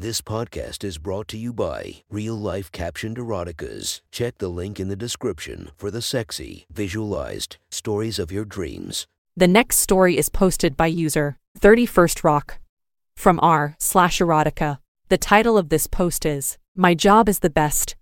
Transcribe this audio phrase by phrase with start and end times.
[0.00, 4.00] This podcast is brought to you by Real Life Captioned Eroticas.
[4.10, 9.06] Check the link in the description for the sexy, visualized stories of your dreams.
[9.36, 12.60] The next story is posted by user 31st Rock
[13.14, 14.78] from r slash erotica.
[15.10, 17.94] The title of this post is My Job is the Best.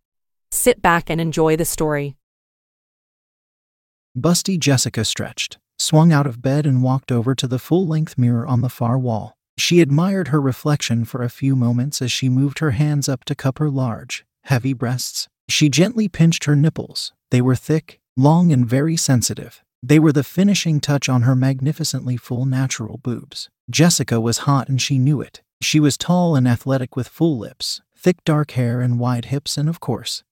[0.53, 2.17] Sit back and enjoy the story.
[4.17, 8.47] Busty Jessica stretched, swung out of bed, and walked over to the full length mirror
[8.47, 9.38] on the far wall.
[9.59, 13.35] She admired her reflection for a few moments as she moved her hands up to
[13.35, 15.29] cup her large, heavy breasts.
[15.49, 17.13] She gently pinched her nipples.
[17.31, 19.63] They were thick, long, and very sensitive.
[19.83, 23.51] They were the finishing touch on her magnificently full natural boobs.
[23.69, 25.43] Jessica was hot and she knew it.
[25.61, 29.69] She was tall and athletic with full lips, thick dark hair, and wide hips, and
[29.69, 30.23] of course,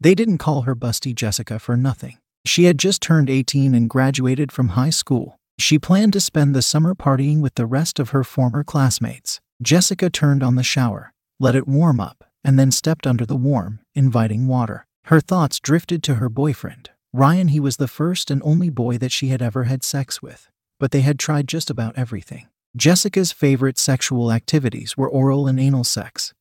[0.00, 2.18] they didn't call her Busty Jessica for nothing.
[2.46, 5.38] She had just turned 18 and graduated from high school.
[5.58, 9.40] She planned to spend the summer partying with the rest of her former classmates.
[9.62, 13.80] Jessica turned on the shower, let it warm up, and then stepped under the warm,
[13.94, 14.86] inviting water.
[15.04, 17.48] Her thoughts drifted to her boyfriend, Ryan.
[17.48, 20.48] He was the first and only boy that she had ever had sex with,
[20.80, 22.48] but they had tried just about everything.
[22.76, 26.34] Jessica's favorite sexual activities were oral and anal sex.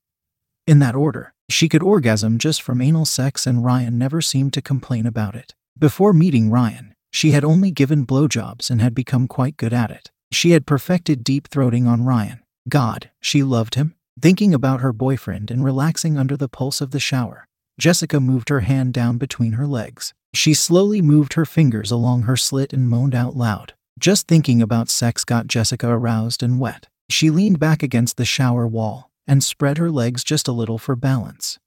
[0.65, 4.61] In that order, she could orgasm just from anal sex, and Ryan never seemed to
[4.61, 5.53] complain about it.
[5.77, 10.11] Before meeting Ryan, she had only given blowjobs and had become quite good at it.
[10.31, 12.39] She had perfected deep throating on Ryan.
[12.67, 13.95] God, she loved him.
[14.19, 17.47] Thinking about her boyfriend and relaxing under the pulse of the shower,
[17.79, 20.13] Jessica moved her hand down between her legs.
[20.33, 23.73] She slowly moved her fingers along her slit and moaned out loud.
[23.99, 26.87] Just thinking about sex got Jessica aroused and wet.
[27.09, 30.95] She leaned back against the shower wall and spread her legs just a little for
[30.95, 31.59] balance,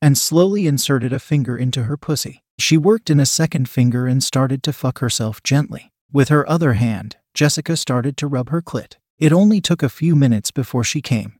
[0.00, 2.41] and slowly inserted a finger into her pussy.
[2.58, 5.92] She worked in a second finger and started to fuck herself gently.
[6.12, 8.96] With her other hand, Jessica started to rub her clit.
[9.18, 11.38] It only took a few minutes before she came.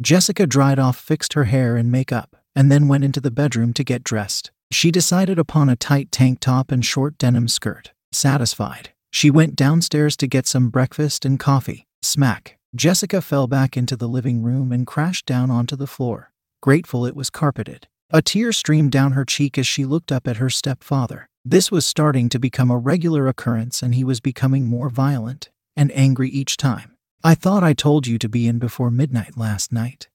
[0.00, 3.84] Jessica dried off, fixed her hair and makeup, and then went into the bedroom to
[3.84, 4.50] get dressed.
[4.70, 7.92] She decided upon a tight tank top and short denim skirt.
[8.10, 11.86] Satisfied, she went downstairs to get some breakfast and coffee.
[12.02, 12.58] Smack.
[12.74, 16.32] Jessica fell back into the living room and crashed down onto the floor,
[16.62, 17.86] grateful it was carpeted.
[18.14, 21.30] A tear streamed down her cheek as she looked up at her stepfather.
[21.46, 25.90] This was starting to become a regular occurrence, and he was becoming more violent and
[25.92, 26.94] angry each time.
[27.24, 30.10] I thought I told you to be in before midnight last night.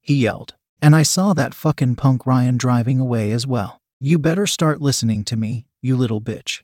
[0.00, 0.54] He yelled.
[0.80, 3.80] And I saw that fucking punk Ryan driving away as well.
[4.00, 6.62] You better start listening to me, you little bitch.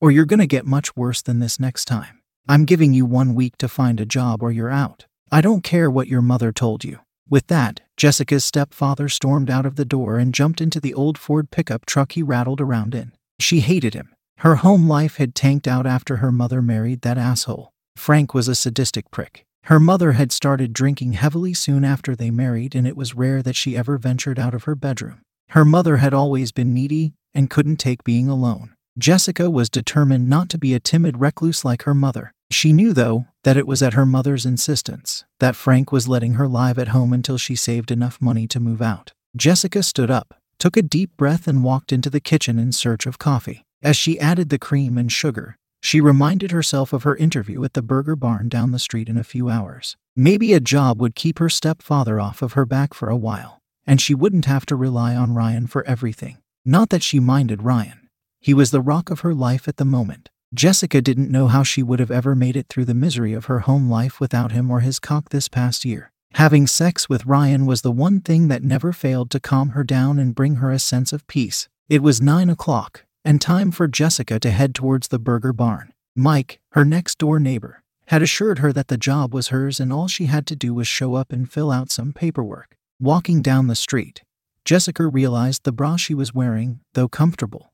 [0.00, 2.22] Or you're gonna get much worse than this next time.
[2.48, 5.06] I'm giving you one week to find a job or you're out.
[5.30, 6.98] I don't care what your mother told you.
[7.28, 11.50] With that, Jessica's stepfather stormed out of the door and jumped into the old Ford
[11.50, 13.12] pickup truck he rattled around in.
[13.40, 14.14] She hated him.
[14.38, 17.72] Her home life had tanked out after her mother married that asshole.
[17.96, 19.44] Frank was a sadistic prick.
[19.64, 23.56] Her mother had started drinking heavily soon after they married, and it was rare that
[23.56, 25.22] she ever ventured out of her bedroom.
[25.50, 28.74] Her mother had always been needy and couldn't take being alone.
[28.98, 32.32] Jessica was determined not to be a timid recluse like her mother.
[32.50, 36.48] She knew, though, that it was at her mother's insistence that Frank was letting her
[36.48, 39.12] live at home until she saved enough money to move out.
[39.36, 43.18] Jessica stood up, took a deep breath, and walked into the kitchen in search of
[43.18, 43.64] coffee.
[43.82, 47.82] As she added the cream and sugar, she reminded herself of her interview at the
[47.82, 49.96] burger barn down the street in a few hours.
[50.16, 54.00] Maybe a job would keep her stepfather off of her back for a while, and
[54.00, 56.38] she wouldn't have to rely on Ryan for everything.
[56.64, 58.08] Not that she minded Ryan.
[58.40, 60.30] He was the rock of her life at the moment.
[60.54, 63.60] Jessica didn't know how she would have ever made it through the misery of her
[63.60, 66.12] home life without him or his cock this past year.
[66.34, 70.18] Having sex with Ryan was the one thing that never failed to calm her down
[70.18, 71.68] and bring her a sense of peace.
[71.88, 75.92] It was nine o'clock, and time for Jessica to head towards the burger barn.
[76.14, 80.06] Mike, her next door neighbor, had assured her that the job was hers and all
[80.06, 82.76] she had to do was show up and fill out some paperwork.
[83.00, 84.22] Walking down the street,
[84.64, 87.72] Jessica realized the bra she was wearing, though comfortable,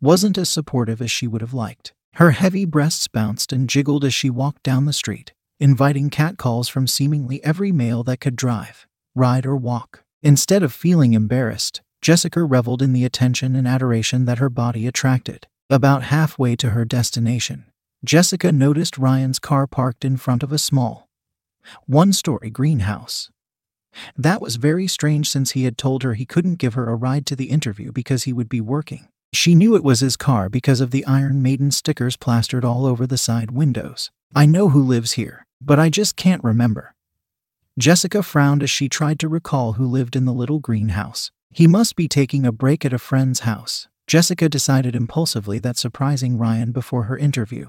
[0.00, 1.92] wasn't as supportive as she would have liked.
[2.14, 6.86] Her heavy breasts bounced and jiggled as she walked down the street, inviting catcalls from
[6.86, 10.02] seemingly every male that could drive, ride, or walk.
[10.22, 15.46] Instead of feeling embarrassed, Jessica reveled in the attention and adoration that her body attracted.
[15.70, 17.66] About halfway to her destination,
[18.04, 21.08] Jessica noticed Ryan's car parked in front of a small,
[21.86, 23.30] one story greenhouse.
[24.16, 27.26] That was very strange since he had told her he couldn't give her a ride
[27.26, 29.08] to the interview because he would be working.
[29.32, 33.06] She knew it was his car because of the Iron Maiden stickers plastered all over
[33.06, 34.10] the side windows.
[34.34, 36.94] I know who lives here, but I just can't remember.
[37.78, 41.30] Jessica frowned as she tried to recall who lived in the little greenhouse.
[41.50, 43.88] He must be taking a break at a friend's house.
[44.06, 47.68] Jessica decided impulsively that surprising Ryan before her interview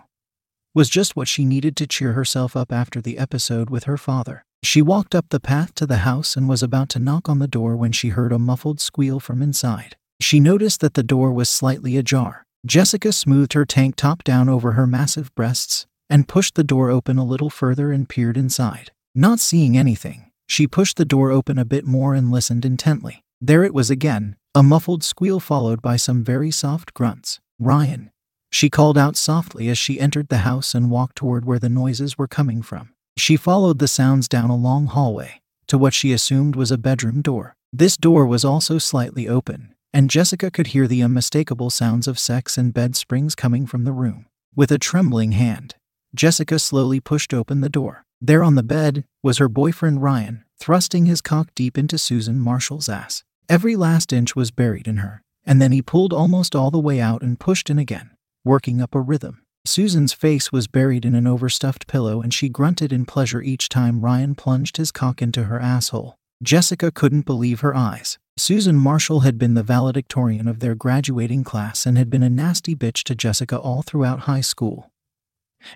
[0.74, 4.46] was just what she needed to cheer herself up after the episode with her father.
[4.62, 7.48] She walked up the path to the house and was about to knock on the
[7.48, 9.98] door when she heard a muffled squeal from inside.
[10.22, 12.46] She noticed that the door was slightly ajar.
[12.66, 17.18] Jessica smoothed her tank top down over her massive breasts and pushed the door open
[17.18, 18.92] a little further and peered inside.
[19.16, 23.24] Not seeing anything, she pushed the door open a bit more and listened intently.
[23.40, 27.40] There it was again, a muffled squeal followed by some very soft grunts.
[27.60, 28.12] Ryan.
[28.52, 32.18] She called out softly as she entered the house and walked toward where the noises
[32.18, 32.94] were coming from.
[33.16, 37.22] She followed the sounds down a long hallway to what she assumed was a bedroom
[37.22, 37.56] door.
[37.72, 42.58] This door was also slightly open, and Jessica could hear the unmistakable sounds of sex
[42.58, 44.26] and bed springs coming from the room.
[44.56, 45.76] With a trembling hand,
[46.16, 48.06] Jessica slowly pushed open the door.
[48.22, 52.90] There on the bed was her boyfriend Ryan, thrusting his cock deep into Susan Marshall's
[52.90, 53.24] ass.
[53.48, 57.00] Every last inch was buried in her, and then he pulled almost all the way
[57.00, 58.12] out and pushed in again,
[58.44, 59.42] working up a rhythm.
[59.66, 64.02] Susan's face was buried in an overstuffed pillow and she grunted in pleasure each time
[64.02, 66.16] Ryan plunged his cock into her asshole.
[66.42, 68.18] Jessica couldn't believe her eyes.
[68.40, 72.74] Susan Marshall had been the valedictorian of their graduating class and had been a nasty
[72.74, 74.90] bitch to Jessica all throughout high school.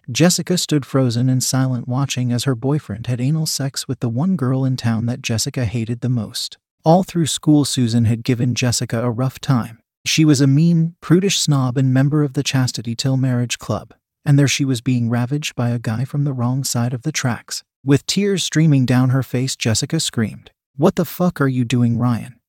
[0.10, 4.38] Jessica stood frozen and silent watching as her boyfriend had anal sex with the one
[4.38, 6.58] girl in town that Jessica hated the most.
[6.86, 9.80] All through school, Susan had given Jessica a rough time.
[10.06, 13.94] She was a mean, prudish snob and member of the Chastity Till Marriage Club,
[14.24, 17.12] and there she was being ravaged by a guy from the wrong side of the
[17.12, 17.64] tracks.
[17.86, 22.40] With tears streaming down her face, Jessica screamed, What the fuck are you doing, Ryan?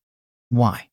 [0.55, 0.89] Why?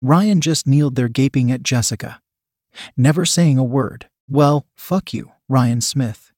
[0.00, 2.20] Ryan just kneeled there gaping at Jessica,
[2.96, 4.08] never saying a word.
[4.28, 6.30] Well, fuck you, Ryan Smith.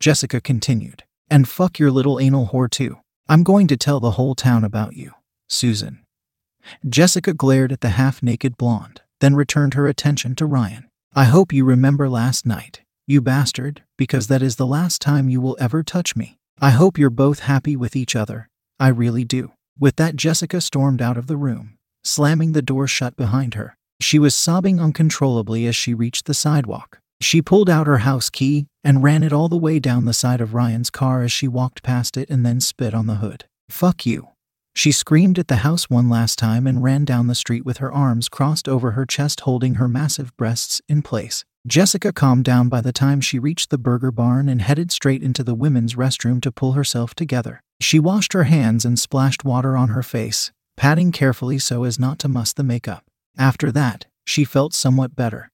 [0.00, 1.04] Jessica continued.
[1.30, 2.98] And fuck your little anal whore too.
[3.28, 5.12] I'm going to tell the whole town about you,
[5.48, 6.04] Susan.
[6.86, 10.90] Jessica glared at the half naked blonde, then returned her attention to Ryan.
[11.14, 15.42] I hope you remember last night, you bastard, because that is the last time you
[15.42, 16.38] will ever touch me.
[16.58, 18.48] I hope you're both happy with each other.
[18.80, 19.52] I really do.
[19.78, 23.76] With that, Jessica stormed out of the room, slamming the door shut behind her.
[24.00, 26.98] She was sobbing uncontrollably as she reached the sidewalk.
[27.20, 30.40] She pulled out her house key and ran it all the way down the side
[30.40, 33.44] of Ryan's car as she walked past it and then spit on the hood.
[33.68, 34.28] Fuck you.
[34.74, 37.92] She screamed at the house one last time and ran down the street with her
[37.92, 41.44] arms crossed over her chest, holding her massive breasts in place.
[41.66, 45.44] Jessica calmed down by the time she reached the burger barn and headed straight into
[45.44, 47.62] the women's restroom to pull herself together.
[47.80, 52.18] She washed her hands and splashed water on her face, patting carefully so as not
[52.20, 53.04] to muss the makeup.
[53.38, 55.50] After that, she felt somewhat better.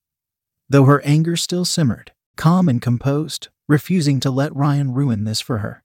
[0.69, 5.59] Though her anger still simmered, calm and composed, refusing to let Ryan ruin this for
[5.59, 5.83] her.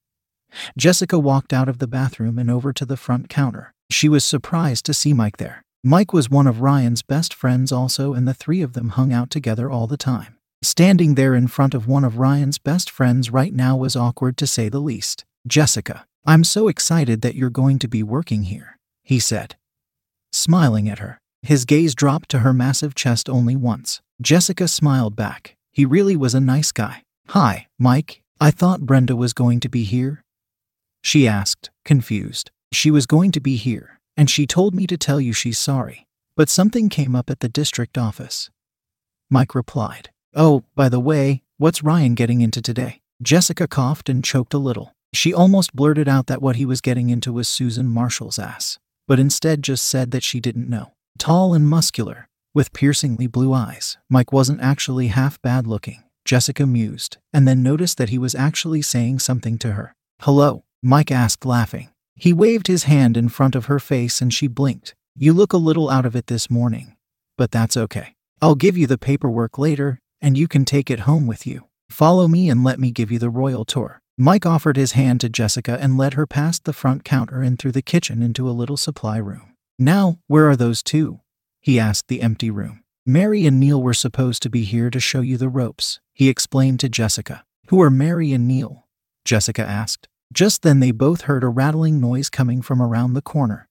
[0.77, 3.73] Jessica walked out of the bathroom and over to the front counter.
[3.89, 5.63] She was surprised to see Mike there.
[5.83, 9.29] Mike was one of Ryan's best friends, also, and the three of them hung out
[9.29, 10.37] together all the time.
[10.61, 14.47] Standing there in front of one of Ryan's best friends right now was awkward to
[14.47, 15.25] say the least.
[15.45, 19.57] Jessica, I'm so excited that you're going to be working here, he said,
[20.31, 21.19] smiling at her.
[21.41, 24.01] His gaze dropped to her massive chest only once.
[24.21, 25.57] Jessica smiled back.
[25.73, 27.03] He really was a nice guy.
[27.29, 28.21] Hi, Mike.
[28.39, 30.22] I thought Brenda was going to be here.
[31.03, 32.49] She asked, confused.
[32.71, 36.07] She was going to be here, and she told me to tell you she's sorry.
[36.35, 38.49] But something came up at the district office.
[39.29, 40.09] Mike replied.
[40.33, 43.01] Oh, by the way, what's Ryan getting into today?
[43.21, 44.95] Jessica coughed and choked a little.
[45.13, 49.19] She almost blurted out that what he was getting into was Susan Marshall's ass, but
[49.19, 50.93] instead just said that she didn't know.
[51.19, 56.03] Tall and muscular, with piercingly blue eyes, Mike wasn't actually half bad looking.
[56.25, 59.93] Jessica mused, and then noticed that he was actually saying something to her.
[60.21, 61.87] Hello, Mike asked, laughing.
[62.13, 64.95] He waved his hand in front of her face and she blinked.
[65.15, 66.97] You look a little out of it this morning,
[67.37, 68.15] but that's okay.
[68.41, 71.69] I'll give you the paperwork later, and you can take it home with you.
[71.89, 74.01] Follow me and let me give you the royal tour.
[74.17, 77.71] Mike offered his hand to Jessica and led her past the front counter and through
[77.71, 79.55] the kitchen into a little supply room.
[79.79, 81.21] Now, where are those two?
[81.61, 82.83] He asked the empty room.
[83.05, 86.81] Mary and Neil were supposed to be here to show you the ropes, he explained
[86.81, 87.45] to Jessica.
[87.67, 88.85] Who are Mary and Neil?
[89.23, 90.09] Jessica asked.
[90.33, 93.67] Just then they both heard a rattling noise coming from around the corner.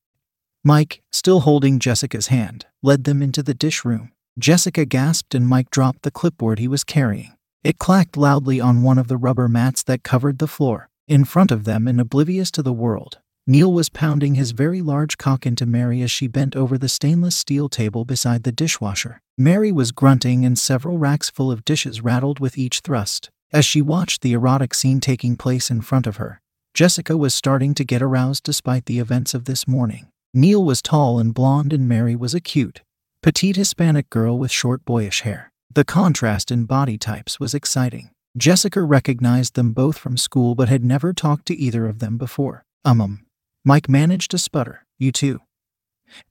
[0.62, 4.12] Mike, still holding Jessica's hand, led them into the dish room.
[4.38, 7.34] Jessica gasped and Mike dropped the clipboard he was carrying.
[7.64, 10.88] It clacked loudly on one of the rubber mats that covered the floor.
[11.08, 15.18] In front of them and oblivious to the world, Neil was pounding his very large
[15.18, 19.20] cock into Mary as she bent over the stainless steel table beside the dishwasher.
[19.36, 23.30] Mary was grunting, and several racks full of dishes rattled with each thrust.
[23.52, 26.40] As she watched the erotic scene taking place in front of her,
[26.74, 30.08] Jessica was starting to get aroused despite the events of this morning.
[30.32, 32.80] Neil was tall and blonde, and Mary was a cute,
[33.22, 35.52] petite Hispanic girl with short boyish hair.
[35.74, 38.10] The contrast in body types was exciting.
[38.38, 42.64] Jessica recognized them both from school but had never talked to either of them before.
[42.86, 43.26] Um, um.
[43.64, 44.86] Mike managed to sputter.
[44.98, 45.40] You too.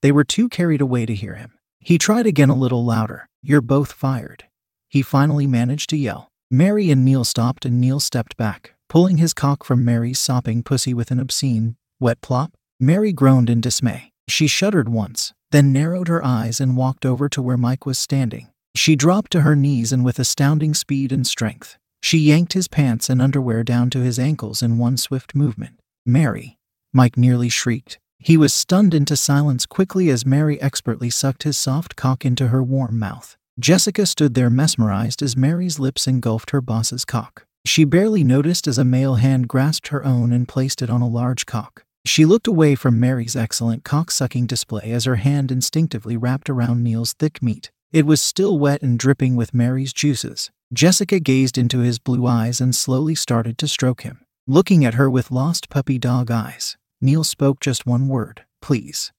[0.01, 1.53] They were too carried away to hear him.
[1.79, 3.27] He tried again a little louder.
[3.43, 4.45] You're both fired.
[4.89, 6.29] He finally managed to yell.
[6.49, 10.93] Mary and Neil stopped and Neil stepped back, pulling his cock from Mary's sopping pussy
[10.93, 12.51] with an obscene, wet plop.
[12.77, 14.11] Mary groaned in dismay.
[14.27, 18.49] She shuddered once, then narrowed her eyes and walked over to where Mike was standing.
[18.75, 23.09] She dropped to her knees and with astounding speed and strength, she yanked his pants
[23.09, 25.79] and underwear down to his ankles in one swift movement.
[26.05, 26.57] Mary,
[26.91, 27.97] Mike nearly shrieked.
[28.19, 32.61] He was stunned into silence quickly as Mary expertly sucked his soft cock into her
[32.61, 33.37] warm mouth.
[33.57, 37.45] Jessica stood there mesmerized as Mary's lips engulfed her boss's cock.
[37.65, 41.07] She barely noticed as a male hand grasped her own and placed it on a
[41.07, 41.83] large cock.
[42.05, 46.83] She looked away from Mary's excellent cock sucking display as her hand instinctively wrapped around
[46.83, 47.71] Neil's thick meat.
[47.91, 50.49] It was still wet and dripping with Mary's juices.
[50.73, 54.21] Jessica gazed into his blue eyes and slowly started to stroke him.
[54.47, 59.11] Looking at her with lost puppy dog eyes, Neil spoke just one word please.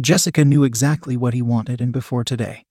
[0.00, 2.64] Jessica knew exactly what he wanted and before today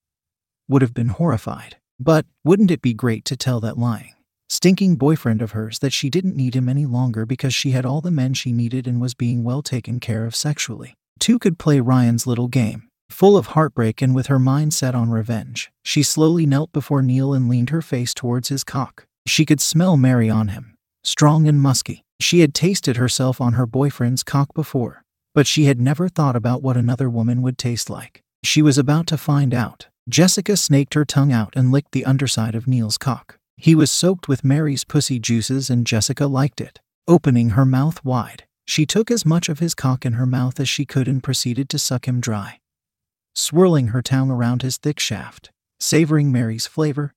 [0.67, 1.77] would have been horrified.
[1.99, 4.13] But wouldn't it be great to tell that lying,
[4.59, 8.01] stinking boyfriend of hers that she didn't need him any longer because she had all
[8.01, 10.95] the men she needed and was being well taken care of sexually?
[11.17, 12.89] Two could play Ryan's little game.
[13.09, 17.33] Full of heartbreak and with her mind set on revenge, she slowly knelt before Neil
[17.33, 19.05] and leaned her face towards his cock.
[19.25, 20.75] She could smell Mary on him,
[21.05, 22.03] strong and musky.
[22.19, 26.61] She had tasted herself on her boyfriend's cock before, but she had never thought about
[26.61, 28.23] what another woman would taste like.
[28.43, 29.87] She was about to find out.
[30.09, 33.38] Jessica snaked her tongue out and licked the underside of Neil's cock.
[33.61, 36.79] He was soaked with Mary's pussy juices and Jessica liked it.
[37.09, 40.69] Opening her mouth wide, she took as much of his cock in her mouth as
[40.69, 42.61] she could and proceeded to suck him dry.
[43.35, 47.13] Swirling her tongue around his thick shaft, savoring Mary's flavor.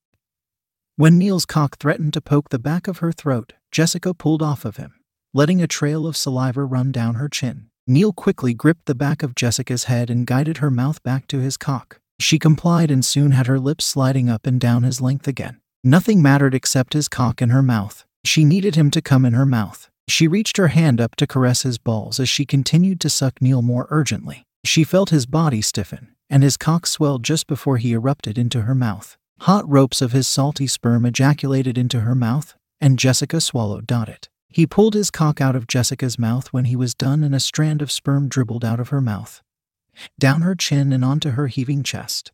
[0.96, 4.78] When Neil's cock threatened to poke the back of her throat, Jessica pulled off of
[4.78, 4.94] him,
[5.32, 7.68] letting a trail of saliva run down her chin.
[7.86, 11.56] Neil quickly gripped the back of Jessica's head and guided her mouth back to his
[11.56, 12.00] cock.
[12.18, 15.61] She complied and soon had her lips sliding up and down his length again.
[15.84, 18.04] Nothing mattered except his cock in her mouth.
[18.24, 19.90] She needed him to come in her mouth.
[20.08, 23.62] She reached her hand up to caress his balls as she continued to suck Neil
[23.62, 24.44] more urgently.
[24.64, 28.74] She felt his body stiffen, and his cock swell just before he erupted into her
[28.74, 29.16] mouth.
[29.40, 34.28] Hot ropes of his salty sperm ejaculated into her mouth, and Jessica swallowed it.
[34.48, 37.82] He pulled his cock out of Jessica's mouth when he was done, and a strand
[37.82, 39.42] of sperm dribbled out of her mouth
[40.18, 42.32] down her chin and onto her heaving chest,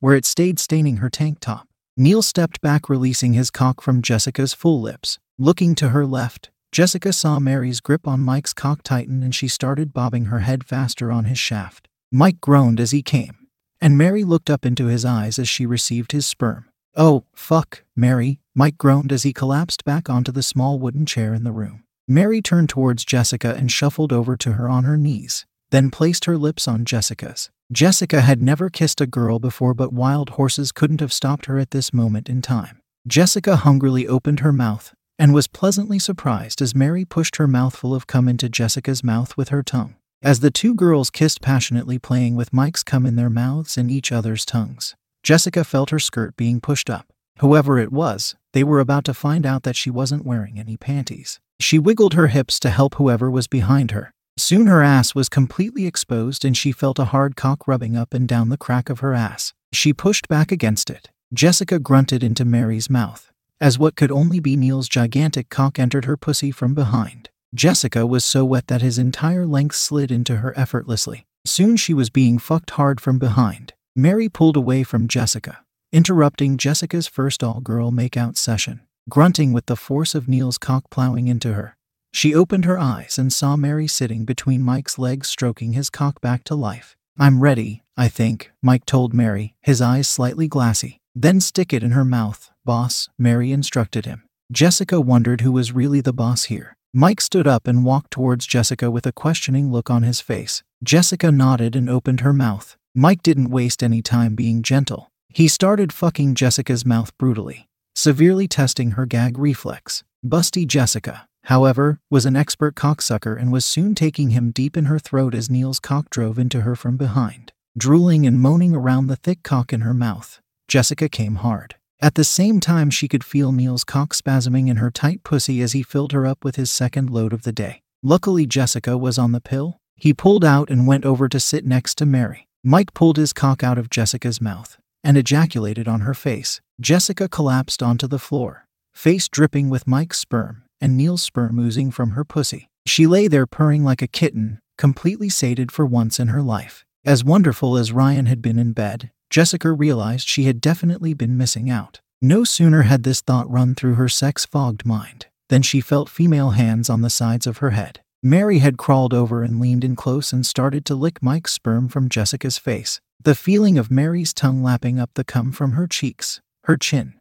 [0.00, 1.68] where it stayed staining her tank top.
[1.96, 5.18] Neil stepped back, releasing his cock from Jessica's full lips.
[5.38, 9.92] Looking to her left, Jessica saw Mary's grip on Mike's cock tighten and she started
[9.92, 11.86] bobbing her head faster on his shaft.
[12.10, 13.46] Mike groaned as he came,
[13.80, 16.64] and Mary looked up into his eyes as she received his sperm.
[16.96, 21.44] Oh, fuck, Mary, Mike groaned as he collapsed back onto the small wooden chair in
[21.44, 21.84] the room.
[22.08, 26.38] Mary turned towards Jessica and shuffled over to her on her knees then placed her
[26.38, 27.50] lips on Jessica's.
[27.72, 31.70] Jessica had never kissed a girl before, but wild horses couldn't have stopped her at
[31.70, 32.80] this moment in time.
[33.06, 38.06] Jessica hungrily opened her mouth and was pleasantly surprised as Mary pushed her mouthful of
[38.06, 39.94] cum into Jessica's mouth with her tongue.
[40.22, 44.10] As the two girls kissed passionately, playing with Mike's cum in their mouths and each
[44.10, 47.06] other's tongues, Jessica felt her skirt being pushed up.
[47.40, 51.40] Whoever it was, they were about to find out that she wasn't wearing any panties.
[51.60, 54.13] She wiggled her hips to help whoever was behind her,
[54.46, 58.28] Soon her ass was completely exposed and she felt a hard cock rubbing up and
[58.28, 59.54] down the crack of her ass.
[59.72, 61.08] She pushed back against it.
[61.32, 66.18] Jessica grunted into Mary's mouth, as what could only be Neil's gigantic cock entered her
[66.18, 67.30] pussy from behind.
[67.54, 71.24] Jessica was so wet that his entire length slid into her effortlessly.
[71.46, 73.72] Soon she was being fucked hard from behind.
[73.96, 79.74] Mary pulled away from Jessica, interrupting Jessica's first all girl makeout session, grunting with the
[79.74, 81.78] force of Neil's cock plowing into her.
[82.14, 86.44] She opened her eyes and saw Mary sitting between Mike's legs, stroking his cock back
[86.44, 86.94] to life.
[87.18, 91.00] I'm ready, I think, Mike told Mary, his eyes slightly glassy.
[91.16, 94.22] Then stick it in her mouth, boss, Mary instructed him.
[94.52, 96.76] Jessica wondered who was really the boss here.
[96.92, 100.62] Mike stood up and walked towards Jessica with a questioning look on his face.
[100.84, 102.76] Jessica nodded and opened her mouth.
[102.94, 105.10] Mike didn't waste any time being gentle.
[105.30, 110.04] He started fucking Jessica's mouth brutally, severely testing her gag reflex.
[110.24, 114.98] Busty Jessica, however, was an expert cocksucker and was soon taking him deep in her
[114.98, 117.52] throat as Neil's cock drove into her from behind.
[117.76, 121.76] Drooling and moaning around the thick cock in her mouth, Jessica came hard.
[122.00, 125.72] At the same time, she could feel Neil's cock spasming in her tight pussy as
[125.72, 127.82] he filled her up with his second load of the day.
[128.02, 129.78] Luckily, Jessica was on the pill.
[129.96, 132.48] He pulled out and went over to sit next to Mary.
[132.62, 136.60] Mike pulled his cock out of Jessica's mouth and ejaculated on her face.
[136.80, 142.10] Jessica collapsed onto the floor, face dripping with Mike's sperm and Neil's sperm oozing from
[142.10, 142.68] her pussy.
[142.84, 146.84] She lay there purring like a kitten, completely sated for once in her life.
[147.06, 151.70] As wonderful as Ryan had been in bed, Jessica realized she had definitely been missing
[151.70, 152.02] out.
[152.20, 156.50] No sooner had this thought run through her sex fogged mind than she felt female
[156.50, 158.00] hands on the sides of her head.
[158.22, 162.10] Mary had crawled over and leaned in close and started to lick Mike's sperm from
[162.10, 163.00] Jessica's face.
[163.22, 167.14] The feeling of Mary's tongue lapping up the cum from her cheeks, her chin,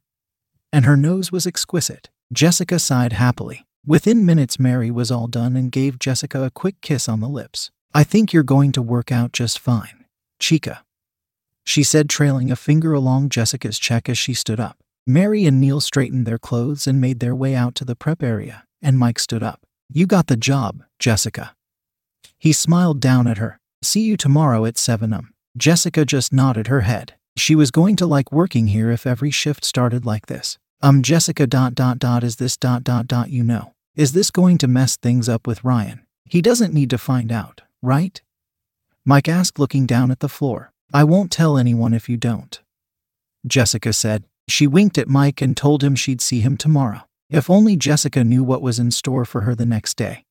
[0.74, 2.10] and her nose was exquisite.
[2.34, 3.64] Jessica sighed happily.
[3.86, 7.70] Within minutes, Mary was all done and gave Jessica a quick kiss on the lips.
[7.94, 10.06] I think you're going to work out just fine,
[10.40, 10.84] Chica.
[11.64, 14.78] She said, trailing a finger along Jessica's cheek as she stood up.
[15.06, 18.64] Mary and Neil straightened their clothes and made their way out to the prep area,
[18.82, 19.62] and Mike stood up.
[19.92, 21.56] You got the job, Jessica.
[22.40, 23.60] He smiled down at her.
[23.84, 25.34] See you tomorrow at 7 am.
[25.56, 27.14] Jessica just nodded her head.
[27.38, 30.58] She was going to like working here if every shift started like this.
[30.84, 33.74] Um, Jessica dot dot dot is this dot dot dot you know.
[33.96, 36.06] Is this going to mess things up with Ryan?
[36.26, 38.22] He doesn't need to find out, right?
[39.06, 40.74] Mike asked, looking down at the floor.
[40.94, 42.62] I won't tell anyone if you don't.
[43.48, 44.26] Jessica said.
[44.50, 47.04] She winked at Mike and told him she'd see him tomorrow.
[47.30, 50.26] If only Jessica knew what was in store for her the next day.